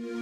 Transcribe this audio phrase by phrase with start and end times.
[0.00, 0.16] Einen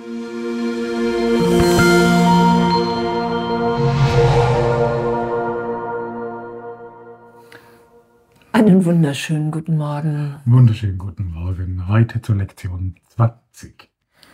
[8.84, 10.40] wunderschönen guten Morgen.
[10.46, 11.86] Wunderschönen guten Morgen.
[11.86, 13.88] Heute zur Lektion 20.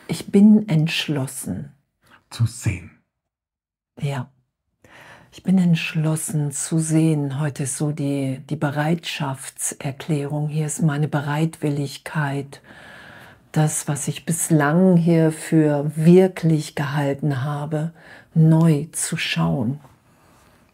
[0.08, 1.74] Ich bin entschlossen.
[2.30, 2.92] Zu sehen.
[4.00, 4.30] Ja.
[5.30, 7.38] Ich bin entschlossen zu sehen.
[7.38, 10.48] Heute ist so die, die Bereitschaftserklärung.
[10.48, 12.62] Hier ist meine Bereitwilligkeit.
[13.54, 17.92] Das, was ich bislang hier für wirklich gehalten habe,
[18.34, 19.78] neu zu schauen.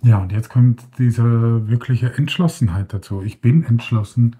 [0.01, 3.21] Ja, und jetzt kommt diese wirkliche Entschlossenheit dazu.
[3.21, 4.37] Ich bin entschlossen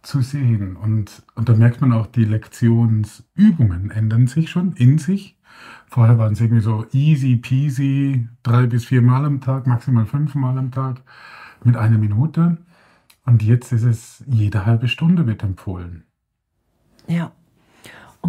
[0.00, 0.76] zu sehen.
[0.76, 5.38] Und, und da merkt man auch, die Lektionsübungen ändern sich schon in sich.
[5.86, 10.34] Vorher waren es irgendwie so easy peasy, drei bis vier Mal am Tag, maximal fünf
[10.34, 11.02] Mal am Tag
[11.64, 12.56] mit einer Minute.
[13.26, 16.04] Und jetzt ist es jede halbe Stunde wird empfohlen.
[17.06, 17.30] Ja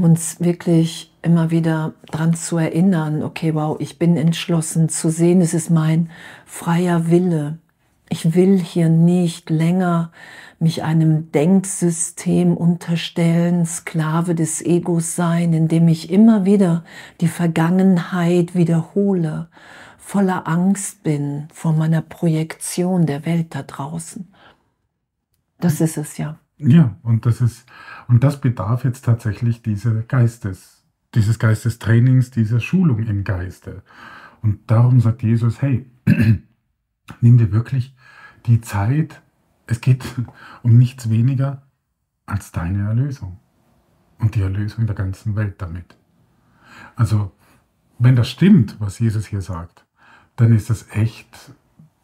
[0.03, 5.53] uns wirklich immer wieder daran zu erinnern, okay, wow, ich bin entschlossen zu sehen, es
[5.53, 6.09] ist mein
[6.45, 7.59] freier Wille.
[8.09, 10.11] Ich will hier nicht länger
[10.59, 16.83] mich einem Denksystem unterstellen, Sklave des Egos sein, indem ich immer wieder
[17.21, 19.47] die Vergangenheit wiederhole,
[19.97, 24.31] voller Angst bin vor meiner Projektion der Welt da draußen.
[25.59, 26.37] Das ist es ja.
[26.57, 27.65] Ja, und das ist,
[28.07, 33.83] und das bedarf jetzt tatsächlich diese Geistes, dieses Geistestrainings, dieser Schulung im Geiste.
[34.41, 35.89] Und darum sagt Jesus, hey,
[37.21, 37.95] nimm dir wirklich
[38.45, 39.21] die Zeit,
[39.67, 40.05] es geht
[40.63, 41.63] um nichts weniger
[42.25, 43.39] als deine Erlösung
[44.19, 45.97] und die Erlösung der ganzen Welt damit.
[46.95, 47.31] Also,
[47.99, 49.85] wenn das stimmt, was Jesus hier sagt,
[50.35, 51.53] dann ist das echt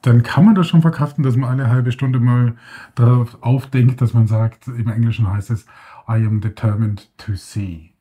[0.02, 2.56] dann kann man das schon verkraften, dass man alle halbe Stunde mal
[2.96, 5.66] darauf aufdenkt, dass man sagt, im Englischen heißt es,
[6.08, 7.94] I am determined to see.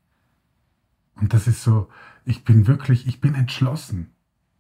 [1.14, 1.88] Und das ist so,
[2.24, 4.10] ich bin wirklich, ich bin entschlossen.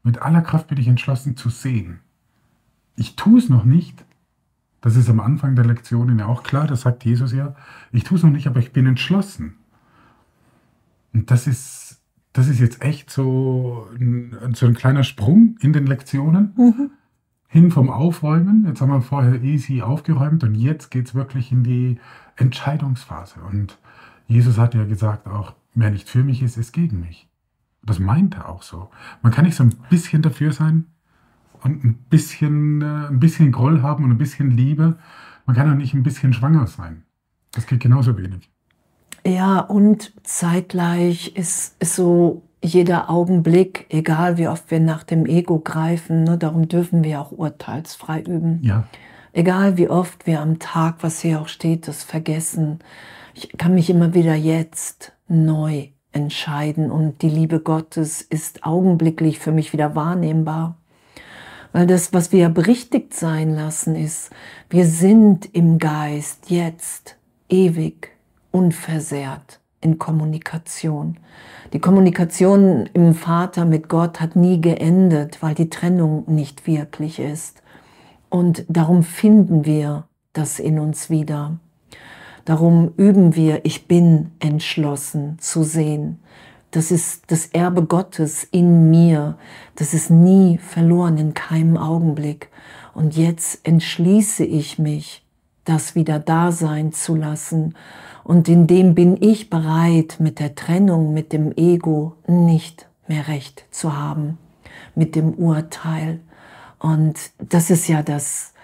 [0.02, 2.00] Mit aller Kraft bin ich entschlossen zu sehen.
[2.96, 4.04] Ich tue es noch nicht.
[4.82, 7.54] Das ist am Anfang der Lektionen ja auch klar, das sagt Jesus ja.
[7.92, 9.56] Ich tue es noch nicht, aber ich bin entschlossen.
[11.14, 12.02] Und das ist,
[12.34, 16.52] das ist jetzt echt so ein, so ein kleiner Sprung in den Lektionen.
[16.56, 16.90] Mhm
[17.50, 18.64] hin vom Aufräumen.
[18.66, 21.98] Jetzt haben wir vorher easy aufgeräumt und jetzt geht es wirklich in die
[22.36, 23.40] Entscheidungsphase.
[23.40, 23.76] Und
[24.28, 27.28] Jesus hat ja gesagt auch, wer nicht für mich ist, ist gegen mich.
[27.82, 28.90] Das meint er auch so.
[29.22, 30.86] Man kann nicht so ein bisschen dafür sein
[31.62, 34.96] und ein bisschen, äh, ein bisschen Groll haben und ein bisschen Liebe.
[35.44, 37.02] Man kann auch nicht ein bisschen schwanger sein.
[37.50, 38.48] Das geht genauso wenig.
[39.26, 45.58] Ja, und zeitgleich ist, ist so jeder Augenblick, egal wie oft wir nach dem Ego
[45.58, 48.60] greifen, ne, darum dürfen wir auch urteilsfrei üben.
[48.62, 48.84] Ja.
[49.32, 52.80] Egal wie oft wir am Tag, was hier auch steht, das vergessen.
[53.34, 59.52] Ich kann mich immer wieder jetzt neu entscheiden und die Liebe Gottes ist augenblicklich für
[59.52, 60.76] mich wieder wahrnehmbar.
[61.72, 64.30] Weil das, was wir berichtigt sein lassen, ist,
[64.68, 67.16] wir sind im Geist jetzt
[67.48, 68.10] ewig
[68.50, 71.18] unversehrt in Kommunikation.
[71.72, 77.62] Die Kommunikation im Vater mit Gott hat nie geendet, weil die Trennung nicht wirklich ist.
[78.28, 81.58] Und darum finden wir das in uns wieder.
[82.44, 86.20] Darum üben wir, ich bin entschlossen zu sehen.
[86.70, 89.36] Das ist das Erbe Gottes in mir.
[89.74, 92.48] Das ist nie verloren in keinem Augenblick.
[92.94, 95.24] Und jetzt entschließe ich mich,
[95.64, 97.74] das wieder da sein zu lassen
[98.30, 103.64] und in dem bin ich bereit, mit der Trennung, mit dem Ego nicht mehr recht
[103.70, 104.38] zu haben,
[104.94, 106.20] mit dem Urteil.
[106.78, 108.54] Und das ist ja das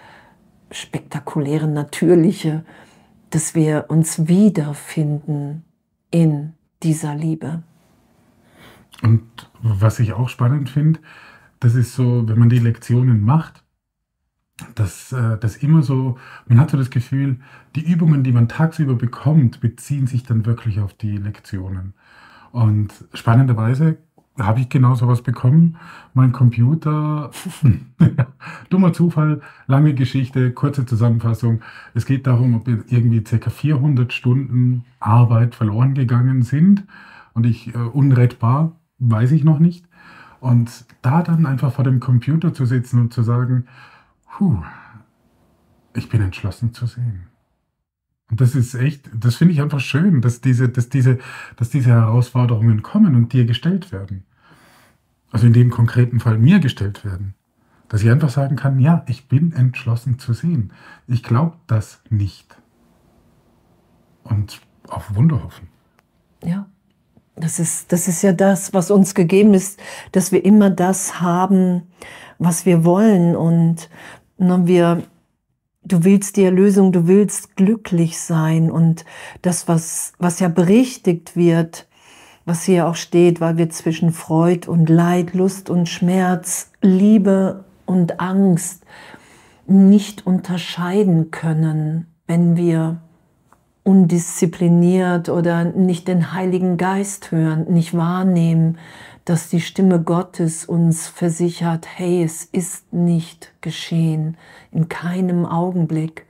[0.71, 2.63] spektakuläre, natürliche,
[3.29, 5.65] dass wir uns wiederfinden
[6.11, 6.53] in
[6.83, 7.63] dieser Liebe.
[9.01, 9.23] Und
[9.61, 10.99] was ich auch spannend finde,
[11.59, 13.63] das ist so, wenn man die Lektionen macht,
[14.75, 17.37] dass äh, das immer so, man hat so das Gefühl,
[17.75, 21.93] die Übungen, die man tagsüber bekommt, beziehen sich dann wirklich auf die Lektionen.
[22.51, 23.97] Und spannenderweise
[24.39, 25.77] habe ich genau sowas bekommen.
[26.13, 27.31] Mein Computer,
[28.69, 31.61] dummer Zufall, lange Geschichte, kurze Zusammenfassung.
[31.93, 33.49] Es geht darum, ob irgendwie ca.
[33.49, 36.83] 400 Stunden Arbeit verloren gegangen sind.
[37.33, 39.85] Und ich, äh, unrettbar, weiß ich noch nicht.
[40.39, 43.65] Und da dann einfach vor dem Computer zu sitzen und zu sagen,
[44.31, 44.63] puh,
[45.93, 47.27] ich bin entschlossen zu sehen.
[48.29, 51.17] Und das ist echt, das finde ich einfach schön, dass diese, dass, diese,
[51.55, 54.23] dass diese Herausforderungen kommen und dir gestellt werden.
[55.31, 57.35] Also in dem konkreten Fall mir gestellt werden.
[57.87, 60.73] Dass ich einfach sagen kann, ja, ich bin entschlossen zu sehen.
[61.07, 62.57] Ich glaube das nicht.
[64.23, 65.69] Und auf Wunder hoffen.
[66.43, 66.67] Ja,
[67.39, 69.79] Das ist, das ist ja das, was uns gegeben ist,
[70.11, 71.83] dass wir immer das haben,
[72.39, 73.35] was wir wollen.
[73.35, 73.89] Und
[74.37, 75.03] wir,
[75.83, 78.71] du willst die Erlösung, du willst glücklich sein.
[78.71, 79.05] Und
[79.43, 81.87] das, was, was ja berichtigt wird,
[82.45, 88.19] was hier auch steht, weil wir zwischen Freud und Leid, Lust und Schmerz, Liebe und
[88.19, 88.83] Angst
[89.67, 93.01] nicht unterscheiden können, wenn wir
[93.87, 98.77] undiszipliniert oder nicht den Heiligen Geist hören, nicht wahrnehmen,
[99.23, 104.35] dass die Stimme Gottes uns versichert, hey, es ist nicht geschehen,
[104.71, 106.25] in keinem Augenblick.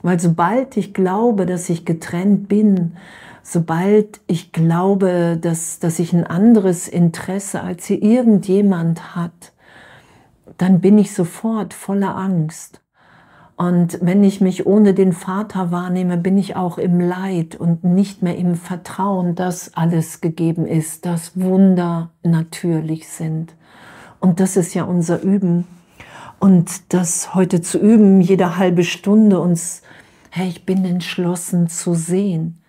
[0.00, 2.96] Weil sobald ich glaube, dass ich getrennt bin,
[3.42, 9.52] sobald ich glaube, dass, dass ich ein anderes Interesse als hier irgendjemand hat,
[10.56, 12.80] dann bin ich sofort voller Angst.
[13.56, 18.22] Und wenn ich mich ohne den Vater wahrnehme, bin ich auch im Leid und nicht
[18.22, 23.54] mehr im Vertrauen, dass alles gegeben ist, dass Wunder natürlich sind.
[24.20, 25.66] Und das ist ja unser Üben.
[26.38, 29.80] Und das heute zu üben, jede halbe Stunde uns,
[30.28, 32.60] hey, ich bin entschlossen zu sehen,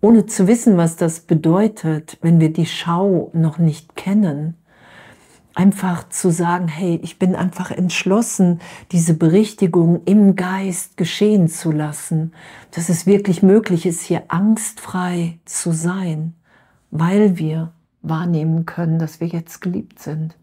[0.00, 4.54] ohne zu wissen, was das bedeutet, wenn wir die Schau noch nicht kennen
[5.54, 8.60] einfach zu sagen, hey, ich bin einfach entschlossen,
[8.90, 12.32] diese Berichtigung im Geist geschehen zu lassen,
[12.70, 16.34] dass es wirklich möglich ist, hier angstfrei zu sein,
[16.90, 17.72] weil wir
[18.02, 20.36] wahrnehmen können, dass wir jetzt geliebt sind.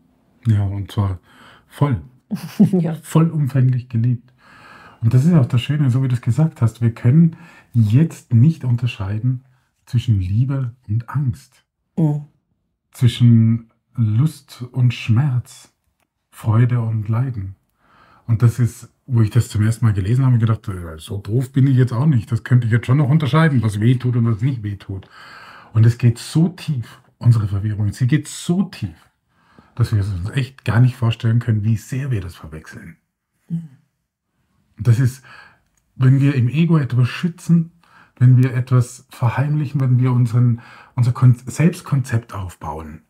[0.47, 1.19] Ja, und zwar
[1.67, 2.01] voll.
[2.59, 2.95] ja.
[3.01, 4.33] Vollumfänglich geliebt.
[5.01, 7.37] Und das ist auch das Schöne, so wie du es gesagt hast, wir können
[7.73, 9.45] jetzt nicht unterscheiden
[9.85, 11.63] zwischen Liebe und Angst.
[11.97, 12.25] Mhm.
[12.91, 15.73] Zwischen Lust und Schmerz,
[16.31, 17.55] Freude und Leiden.
[18.27, 21.51] Und das ist, wo ich das zum ersten Mal gelesen habe, gedacht, äh, so doof
[21.51, 22.31] bin ich jetzt auch nicht.
[22.31, 25.09] Das könnte ich jetzt schon noch unterscheiden, was weh tut und was nicht weh tut.
[25.73, 28.95] Und es geht so tief, unsere Verwirrung, sie geht so tief,
[29.75, 32.97] dass wir uns echt gar nicht vorstellen können, wie sehr wir das verwechseln.
[33.49, 35.23] Und das ist,
[35.95, 37.71] wenn wir im Ego etwas schützen,
[38.17, 40.61] wenn wir etwas verheimlichen, wenn wir unseren,
[40.95, 41.13] unser
[41.47, 43.01] Selbstkonzept aufbauen,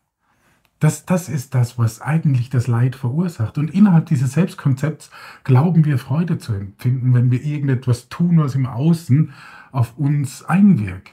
[0.80, 3.58] das, das ist das, was eigentlich das Leid verursacht.
[3.58, 5.10] Und innerhalb dieses Selbstkonzepts
[5.44, 9.32] glauben wir Freude zu empfinden, wenn wir irgendetwas tun, was im Außen
[9.72, 11.12] auf uns einwirkt.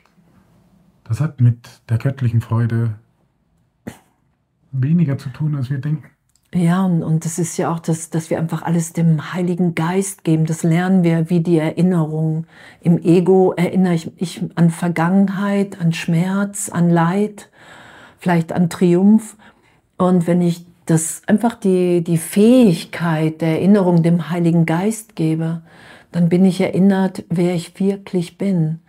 [1.03, 2.95] Das hat mit der göttlichen Freude
[4.71, 6.09] weniger zu tun, als wir denken.
[6.53, 10.23] Ja, und, und das ist ja auch das, dass wir einfach alles dem Heiligen Geist
[10.23, 10.45] geben.
[10.45, 12.45] Das lernen wir wie die Erinnerung.
[12.79, 17.49] Im Ego erinnere ich mich an Vergangenheit, an Schmerz, an Leid,
[18.17, 19.35] vielleicht an Triumph.
[19.97, 25.61] Und wenn ich das einfach die, die Fähigkeit der Erinnerung dem Heiligen Geist gebe,
[26.11, 28.79] dann bin ich erinnert, wer ich wirklich bin.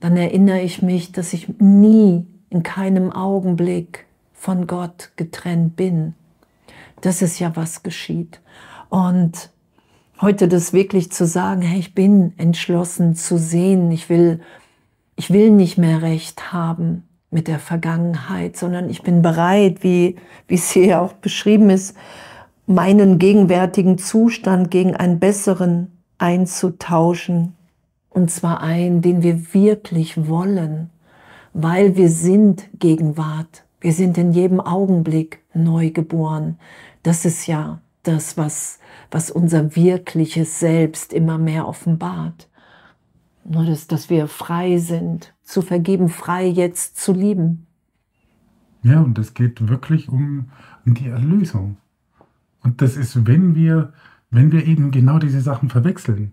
[0.00, 6.14] Dann erinnere ich mich, dass ich nie in keinem Augenblick von Gott getrennt bin.
[7.00, 8.40] Das ist ja, was geschieht.
[8.90, 9.50] Und
[10.20, 14.40] heute das wirklich zu sagen, hey, ich bin entschlossen zu sehen, ich will,
[15.16, 20.16] ich will nicht mehr Recht haben mit der Vergangenheit, sondern ich bin bereit, wie,
[20.46, 21.96] wie es hier auch beschrieben ist,
[22.66, 27.54] meinen gegenwärtigen Zustand gegen einen besseren einzutauschen.
[28.10, 30.90] Und zwar einen, den wir wirklich wollen,
[31.52, 33.64] weil wir sind Gegenwart.
[33.80, 36.58] Wir sind in jedem Augenblick neu geboren.
[37.02, 42.48] Das ist ja das, was, was unser wirkliches Selbst immer mehr offenbart.
[43.44, 47.66] Nur, dass, dass wir frei sind, zu vergeben, frei jetzt zu lieben.
[48.82, 50.50] Ja, und es geht wirklich um,
[50.84, 51.78] um die Erlösung.
[52.62, 53.92] Und das ist, wenn wir,
[54.30, 56.32] wenn wir eben genau diese Sachen verwechseln,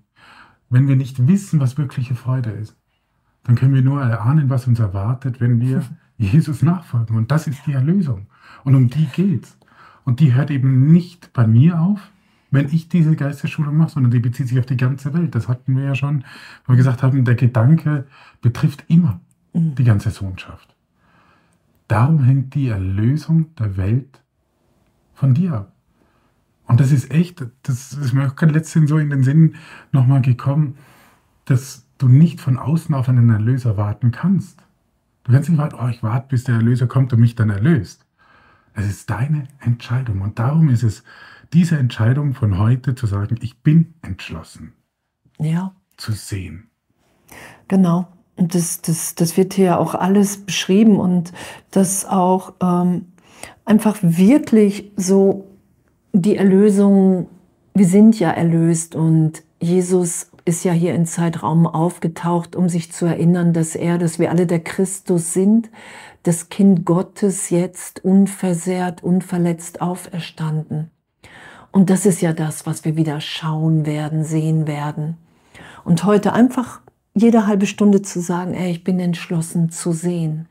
[0.69, 2.75] wenn wir nicht wissen, was wirkliche Freude ist,
[3.43, 5.81] dann können wir nur erahnen, was uns erwartet, wenn wir
[6.17, 7.15] Jesus nachfolgen.
[7.15, 8.27] Und das ist die Erlösung.
[8.65, 9.57] Und um die geht's.
[10.03, 12.11] Und die hört eben nicht bei mir auf,
[12.51, 15.35] wenn ich diese Geistesschulung mache, sondern die bezieht sich auf die ganze Welt.
[15.35, 16.23] Das hatten wir ja schon,
[16.65, 18.05] wo wir gesagt haben, der Gedanke
[18.41, 19.19] betrifft immer
[19.53, 20.75] die ganze Sohnschaft.
[21.87, 24.21] Darum hängt die Erlösung der Welt
[25.13, 25.71] von dir ab.
[26.67, 29.55] Und das ist echt, das ist mir auch gerade letztens so in den Sinn
[29.91, 30.77] nochmal gekommen,
[31.45, 34.59] dass du nicht von außen auf einen Erlöser warten kannst.
[35.23, 38.05] Du kannst nicht warten, oh, ich warte, bis der Erlöser kommt und mich dann erlöst.
[38.73, 40.21] Es ist deine Entscheidung.
[40.21, 41.03] Und darum ist es
[41.53, 44.73] diese Entscheidung von heute zu sagen, ich bin entschlossen.
[45.39, 45.73] Ja.
[45.97, 46.69] Zu sehen.
[47.67, 48.07] Genau.
[48.35, 51.31] Und das, das, das wird hier auch alles beschrieben und
[51.71, 53.05] das auch ähm,
[53.63, 55.45] einfach wirklich so
[56.11, 57.27] die Erlösung,
[57.73, 63.05] wir sind ja erlöst und Jesus ist ja hier in Zeitraum aufgetaucht, um sich zu
[63.05, 65.69] erinnern, dass er, dass wir alle der Christus sind,
[66.23, 70.91] das Kind Gottes jetzt unversehrt, unverletzt auferstanden.
[71.75, 75.17] Und das ist ja das, was wir wieder schauen werden, sehen werden.
[75.83, 76.79] Und heute einfach
[77.13, 80.47] jede halbe Stunde zu sagen, ey, ich bin entschlossen zu sehen,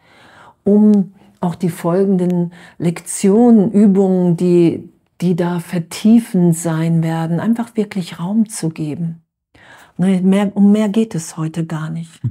[0.64, 4.90] um auch die folgenden Lektionen, Übungen, die,
[5.22, 9.22] die da vertiefend sein werden, einfach wirklich Raum zu geben.
[9.96, 12.20] Mehr, um mehr geht es heute gar nicht.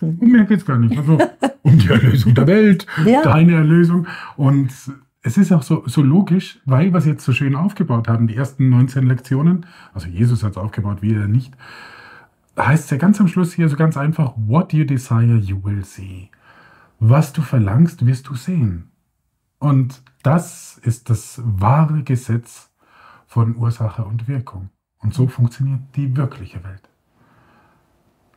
[0.00, 0.96] Um mehr geht es gar nicht.
[0.96, 1.18] Also
[1.62, 3.20] um die Erlösung der Welt, ja.
[3.20, 4.06] deine Erlösung.
[4.36, 4.70] Und
[5.22, 8.36] es ist auch so, so logisch, weil wir es jetzt so schön aufgebaut haben, die
[8.36, 11.54] ersten 19 Lektionen, also Jesus hat es aufgebaut, wir nicht,
[12.56, 15.84] heißt es ja ganz am Schluss hier so ganz einfach, what you desire, you will
[15.84, 16.30] see.
[17.00, 18.90] Was du verlangst, wirst du sehen.
[19.58, 22.70] Und das ist das wahre Gesetz
[23.26, 24.70] von Ursache und Wirkung.
[25.00, 26.88] Und so funktioniert die wirkliche Welt.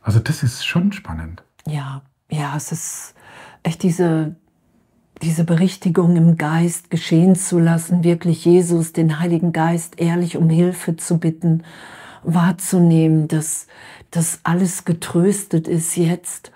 [0.00, 1.42] Also das ist schon spannend.
[1.66, 3.14] Ja, ja, es ist
[3.62, 4.36] echt diese,
[5.22, 10.96] diese Berichtigung im Geist geschehen zu lassen, wirklich Jesus, den Heiligen Geist, ehrlich um Hilfe
[10.96, 11.62] zu bitten,
[12.24, 13.66] wahrzunehmen, dass
[14.10, 16.50] das alles getröstet ist jetzt,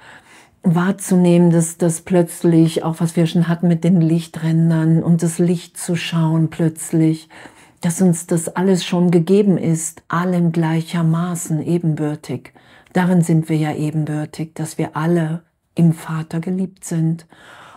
[0.62, 5.78] wahrzunehmen, dass das plötzlich, auch was wir schon hatten mit den Lichträndern und das Licht
[5.78, 7.28] zu schauen plötzlich,
[7.80, 12.52] dass uns das alles schon gegeben ist, allen gleichermaßen ebenbürtig.
[12.92, 15.42] Darin sind wir ja ebenbürtig, dass wir alle
[15.76, 17.26] im Vater geliebt sind.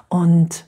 [0.08, 0.66] Und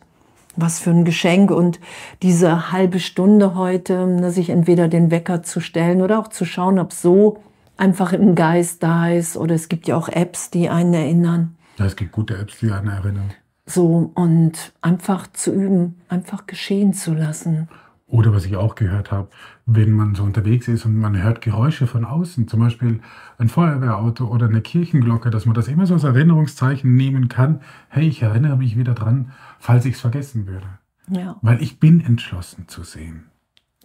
[0.56, 1.80] was für ein Geschenk und
[2.22, 6.94] diese halbe Stunde heute, sich entweder den Wecker zu stellen oder auch zu schauen, ob
[6.94, 7.42] so
[7.78, 11.56] einfach im Geist da ist oder es gibt ja auch Apps, die einen erinnern.
[11.78, 13.32] Ja, es gibt gute Apps, die einen erinnern.
[13.66, 17.70] So und einfach zu üben, einfach geschehen zu lassen.
[18.12, 19.30] Oder was ich auch gehört habe,
[19.66, 23.00] wenn man so unterwegs ist und man hört Geräusche von außen, zum Beispiel
[23.38, 27.62] ein Feuerwehrauto oder eine Kirchenglocke, dass man das immer so als Erinnerungszeichen nehmen kann.
[27.88, 30.68] Hey, ich erinnere mich wieder dran, falls ich es vergessen würde.
[31.08, 31.38] Ja.
[31.42, 33.28] Weil ich bin entschlossen zu sehen.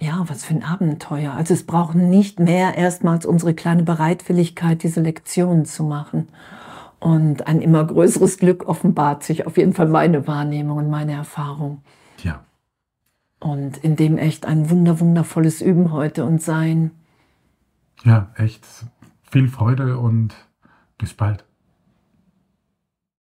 [0.00, 1.32] Ja, was für ein Abenteuer.
[1.32, 6.26] Also es braucht nicht mehr erstmals unsere kleine Bereitwilligkeit, diese Lektionen zu machen.
[6.98, 11.82] Und ein immer größeres Glück offenbart sich auf jeden Fall meine Wahrnehmung und meine Erfahrung.
[12.24, 12.40] Ja.
[13.46, 16.90] Und in dem echt ein wunder, wundervolles Üben heute und Sein.
[18.02, 18.66] Ja, echt
[19.22, 20.34] viel Freude und
[20.98, 21.44] bis bald.